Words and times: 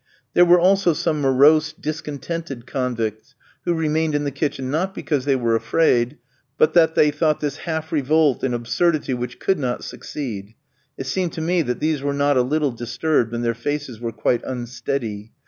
There 0.33 0.45
were 0.45 0.59
also 0.59 0.93
some 0.93 1.21
morose, 1.21 1.73
discontented 1.73 2.65
convicts, 2.65 3.35
who 3.65 3.75
remained 3.75 4.15
in 4.15 4.23
the 4.23 4.31
kitchen, 4.31 4.71
not 4.71 4.95
because 4.95 5.25
they 5.25 5.35
were 5.35 5.55
afraid, 5.55 6.17
but 6.57 6.73
that 6.73 6.95
they 6.95 7.11
thought 7.11 7.39
this 7.39 7.57
half 7.69 7.91
revolt 7.91 8.43
an 8.43 8.55
absurdity 8.55 9.13
which 9.13 9.37
could 9.39 9.59
not 9.59 9.83
succeed; 9.83 10.55
it 10.97 11.05
seemed 11.05 11.33
to 11.33 11.41
me 11.41 11.61
that 11.61 11.81
these 11.81 12.01
were 12.01 12.15
not 12.15 12.35
a 12.35 12.41
little 12.41 12.71
disturbed, 12.71 13.31
and 13.31 13.45
their 13.45 13.53
faces 13.53 13.99
were 13.99 14.11
quite 14.11 14.41
unsteady. 14.43 15.33